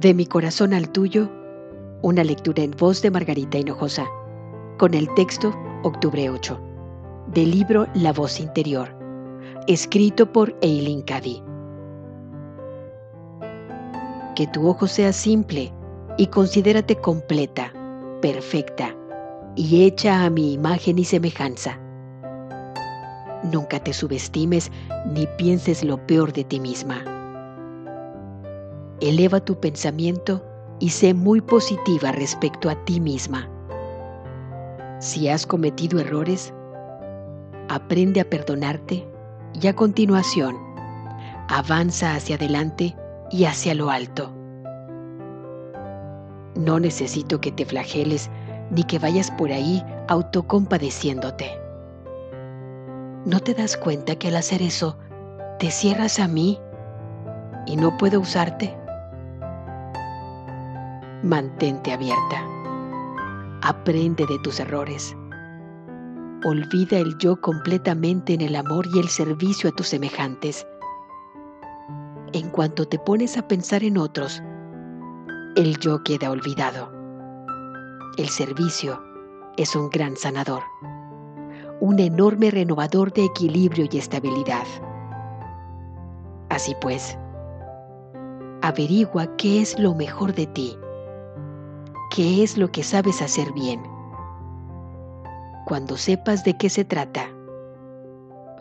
De 0.00 0.14
mi 0.14 0.26
corazón 0.26 0.74
al 0.74 0.90
tuyo, 0.90 1.28
una 2.02 2.22
lectura 2.22 2.62
en 2.62 2.70
voz 2.70 3.02
de 3.02 3.10
Margarita 3.10 3.58
Hinojosa, 3.58 4.06
con 4.78 4.94
el 4.94 5.12
texto 5.14 5.52
Octubre 5.82 6.30
8, 6.30 6.60
del 7.32 7.50
libro 7.50 7.88
La 7.94 8.12
voz 8.12 8.38
interior, 8.38 8.96
escrito 9.66 10.30
por 10.30 10.56
Eileen 10.60 11.02
Cady. 11.02 11.42
Que 14.36 14.46
tu 14.46 14.68
ojo 14.68 14.86
sea 14.86 15.12
simple 15.12 15.72
y 16.16 16.28
considérate 16.28 16.94
completa, 16.94 17.72
perfecta 18.22 18.94
y 19.56 19.82
hecha 19.82 20.24
a 20.24 20.30
mi 20.30 20.52
imagen 20.52 21.00
y 21.00 21.04
semejanza. 21.04 21.76
Nunca 23.42 23.82
te 23.82 23.92
subestimes 23.92 24.70
ni 25.12 25.26
pienses 25.38 25.82
lo 25.82 25.96
peor 26.06 26.32
de 26.32 26.44
ti 26.44 26.60
misma. 26.60 27.02
Eleva 29.00 29.40
tu 29.40 29.58
pensamiento 29.60 30.44
y 30.80 30.90
sé 30.90 31.14
muy 31.14 31.40
positiva 31.40 32.12
respecto 32.12 32.68
a 32.68 32.84
ti 32.84 33.00
misma. 33.00 33.48
Si 35.00 35.28
has 35.28 35.46
cometido 35.46 36.00
errores, 36.00 36.52
aprende 37.68 38.20
a 38.20 38.24
perdonarte 38.24 39.06
y 39.60 39.66
a 39.66 39.74
continuación 39.74 40.56
avanza 41.48 42.14
hacia 42.14 42.36
adelante 42.36 42.94
y 43.30 43.44
hacia 43.44 43.74
lo 43.74 43.90
alto. 43.90 44.32
No 46.54 46.78
necesito 46.80 47.40
que 47.40 47.52
te 47.52 47.64
flageles 47.64 48.30
ni 48.70 48.84
que 48.84 48.98
vayas 48.98 49.30
por 49.30 49.50
ahí 49.52 49.82
autocompadeciéndote. 50.08 51.50
¿No 53.24 53.40
te 53.40 53.54
das 53.54 53.76
cuenta 53.76 54.16
que 54.16 54.28
al 54.28 54.36
hacer 54.36 54.62
eso 54.62 54.96
te 55.58 55.70
cierras 55.70 56.18
a 56.18 56.28
mí 56.28 56.58
y 57.66 57.76
no 57.76 57.96
puedo 57.96 58.20
usarte? 58.20 58.77
Mantente 61.24 61.92
abierta. 61.92 62.46
Aprende 63.62 64.24
de 64.24 64.38
tus 64.38 64.60
errores. 64.60 65.16
Olvida 66.44 66.96
el 66.98 67.18
yo 67.18 67.40
completamente 67.40 68.34
en 68.34 68.40
el 68.40 68.54
amor 68.54 68.86
y 68.94 69.00
el 69.00 69.08
servicio 69.08 69.68
a 69.68 69.72
tus 69.72 69.88
semejantes. 69.88 70.64
En 72.32 72.48
cuanto 72.50 72.86
te 72.86 73.00
pones 73.00 73.36
a 73.36 73.48
pensar 73.48 73.82
en 73.82 73.98
otros, 73.98 74.40
el 75.56 75.76
yo 75.78 76.04
queda 76.04 76.30
olvidado. 76.30 76.88
El 78.16 78.28
servicio 78.28 79.02
es 79.56 79.74
un 79.74 79.90
gran 79.90 80.16
sanador, 80.16 80.62
un 81.80 81.98
enorme 81.98 82.52
renovador 82.52 83.12
de 83.12 83.24
equilibrio 83.24 83.88
y 83.90 83.98
estabilidad. 83.98 84.68
Así 86.48 86.76
pues, 86.80 87.18
averigua 88.62 89.34
qué 89.36 89.60
es 89.60 89.76
lo 89.80 89.96
mejor 89.96 90.32
de 90.32 90.46
ti 90.46 90.78
qué 92.10 92.42
es 92.42 92.56
lo 92.56 92.70
que 92.70 92.82
sabes 92.82 93.22
hacer 93.22 93.52
bien. 93.52 93.82
Cuando 95.66 95.96
sepas 95.96 96.44
de 96.44 96.56
qué 96.56 96.70
se 96.70 96.84
trata, 96.84 97.30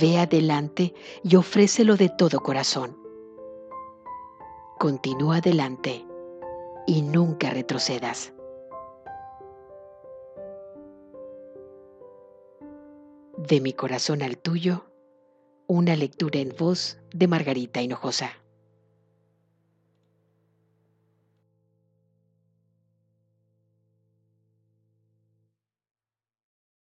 ve 0.00 0.18
adelante 0.18 0.94
y 1.22 1.36
ofrécelo 1.36 1.96
de 1.96 2.08
todo 2.08 2.40
corazón. 2.40 2.96
Continúa 4.78 5.36
adelante 5.36 6.04
y 6.86 7.02
nunca 7.02 7.50
retrocedas. 7.50 8.32
De 13.36 13.60
mi 13.60 13.72
corazón 13.72 14.22
al 14.22 14.36
tuyo, 14.36 14.84
una 15.66 15.94
lectura 15.96 16.40
en 16.40 16.54
voz 16.58 16.98
de 17.12 17.28
Margarita 17.28 17.80
Hinojosa. 17.80 18.30